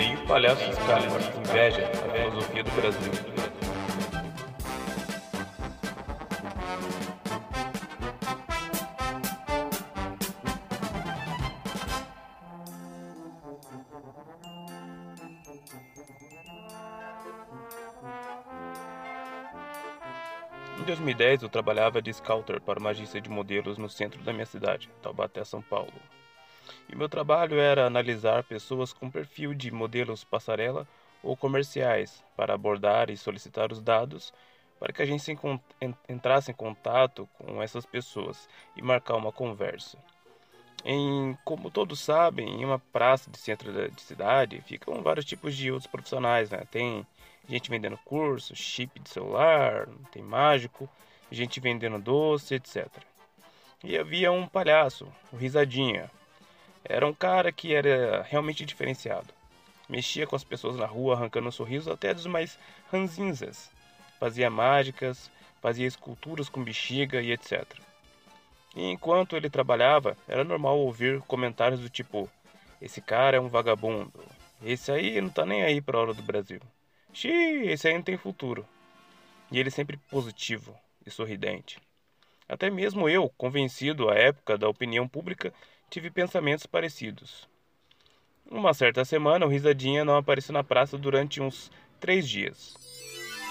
[0.00, 3.12] nem o palhaço Excalibur inveja a filosofia do Brasil.
[20.78, 24.46] Em 2010, eu trabalhava de scouter para uma agência de modelos no centro da minha
[24.46, 25.92] cidade, Taubaté, São Paulo.
[26.88, 30.86] E meu trabalho era analisar pessoas com perfil de modelos passarela
[31.22, 34.32] ou comerciais para abordar e solicitar os dados
[34.78, 35.30] para que a gente
[36.08, 39.98] entrasse em contato com essas pessoas e marcar uma conversa.
[40.82, 45.70] Em, como todos sabem, em uma praça de centro de cidade ficam vários tipos de
[45.70, 46.64] outros profissionais, né?
[46.70, 47.06] Tem
[47.46, 50.88] gente vendendo curso, chip de celular, tem mágico,
[51.30, 52.86] gente vendendo doce, etc.
[53.84, 56.10] E havia um palhaço, o Risadinha.
[56.84, 59.32] Era um cara que era realmente diferenciado.
[59.88, 62.58] Mexia com as pessoas na rua, arrancando um sorriso até dos mais
[62.92, 63.70] ranzinzas.
[64.18, 67.64] Fazia mágicas, fazia esculturas com bexiga e etc.
[68.76, 72.30] E enquanto ele trabalhava, era normal ouvir comentários do tipo:
[72.80, 74.12] Esse cara é um vagabundo.
[74.62, 76.60] Esse aí não tá nem aí pra hora do Brasil.
[77.12, 78.66] Xiii, esse aí não tem futuro.
[79.50, 81.80] E ele sempre positivo e sorridente.
[82.50, 85.52] Até mesmo eu, convencido à época da opinião pública,
[85.88, 87.48] tive pensamentos parecidos.
[88.50, 92.74] Uma certa semana, o Risadinha não apareceu na praça durante uns três dias.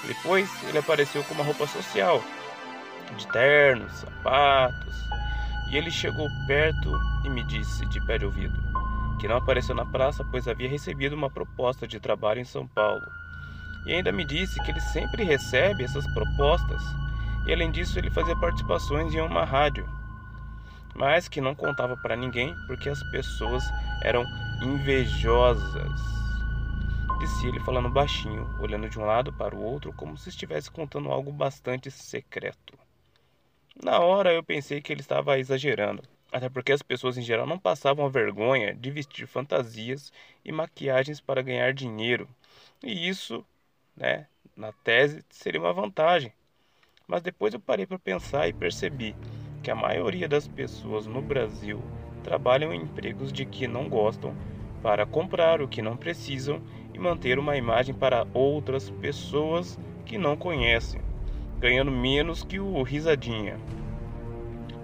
[0.05, 2.21] Depois, ele apareceu com uma roupa social,
[3.17, 4.95] de ternos, sapatos,
[5.71, 6.91] e ele chegou perto
[7.23, 8.61] e me disse, de pé de ouvido,
[9.19, 13.05] que não apareceu na praça pois havia recebido uma proposta de trabalho em São Paulo
[13.85, 16.81] e ainda me disse que ele sempre recebe essas propostas.
[17.49, 19.83] E além disso, ele fazia participações em uma rádio,
[20.93, 23.63] mas que não contava para ninguém porque as pessoas
[24.03, 24.23] eram
[24.61, 25.99] invejosas.
[27.19, 31.09] Disse ele falando baixinho, olhando de um lado para o outro como se estivesse contando
[31.09, 32.77] algo bastante secreto.
[33.83, 37.57] Na hora eu pensei que ele estava exagerando, até porque as pessoas em geral não
[37.57, 40.13] passavam a vergonha de vestir fantasias
[40.45, 42.29] e maquiagens para ganhar dinheiro.
[42.83, 43.43] E isso
[43.97, 44.27] né?
[44.55, 46.31] Na tese seria uma vantagem.
[47.09, 49.15] Mas depois eu parei para pensar e percebi
[49.63, 51.81] que a maioria das pessoas no Brasil
[52.23, 54.35] trabalham em empregos de que não gostam
[54.83, 56.61] para comprar o que não precisam
[56.93, 61.01] e manter uma imagem para outras pessoas que não conhecem,
[61.59, 63.57] ganhando menos que o risadinha.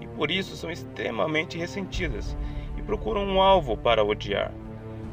[0.01, 2.35] E por isso são extremamente ressentidas
[2.75, 4.51] e procuram um alvo para odiar,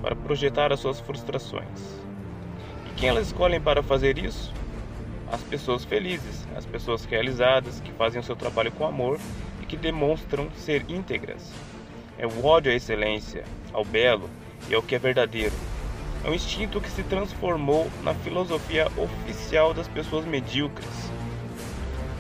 [0.01, 2.01] para projetar as suas frustrações.
[2.97, 4.62] Quem elas escolhem para fazer isso?
[5.33, 9.19] As pessoas felizes, as pessoas realizadas, que fazem o seu trabalho com amor
[9.63, 11.51] e que demonstram ser íntegras.
[12.19, 14.29] É o ódio à excelência, ao belo
[14.69, 15.55] e ao que é verdadeiro.
[16.23, 21.11] É um instinto que se transformou na filosofia oficial das pessoas medíocres.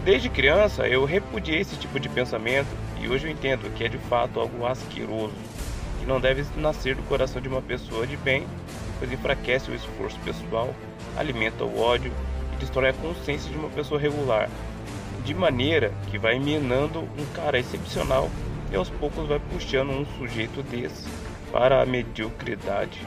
[0.06, 3.99] Desde criança eu repudiei esse tipo de pensamento e hoje eu entendo que é de
[3.99, 5.34] fato algo asqueroso,
[6.00, 8.47] que não deve nascer do coração de uma pessoa de bem
[9.03, 10.73] pois enfraquece o esforço pessoal,
[11.17, 12.12] alimenta o ódio
[12.62, 14.49] e destrói a consciência de uma pessoa regular,
[15.25, 18.31] de maneira que vai minando um cara excepcional
[18.71, 21.09] e aos poucos vai puxando um sujeito desse
[21.50, 23.00] para a mediocridade.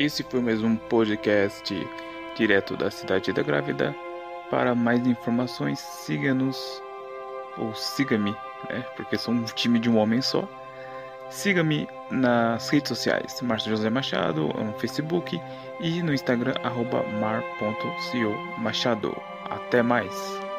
[0.00, 1.74] Esse foi mais um podcast
[2.34, 3.94] direto da Cidade da Grávida.
[4.48, 6.82] Para mais informações, siga-nos
[7.58, 8.30] ou siga-me,
[8.70, 8.82] né?
[8.96, 10.48] Porque sou um time de um homem só.
[11.28, 15.38] Siga-me nas redes sociais, Márcio José Machado, no Facebook
[15.80, 16.54] e no Instagram,
[17.20, 19.14] mar.co Machado.
[19.50, 20.49] Até mais!